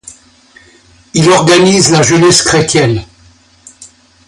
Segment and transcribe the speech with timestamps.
[1.13, 3.03] Il organise la Jeunesse Chrétienne.